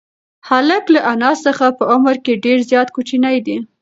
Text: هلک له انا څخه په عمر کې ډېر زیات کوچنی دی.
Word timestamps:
هلک 0.49 0.83
له 0.95 0.99
انا 1.11 1.31
څخه 1.45 1.65
په 1.77 1.83
عمر 1.93 2.15
کې 2.25 2.41
ډېر 2.45 2.59
زیات 2.69 2.87
کوچنی 2.95 3.37
دی. 3.45 3.57